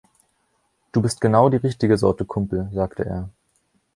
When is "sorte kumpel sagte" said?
1.95-3.05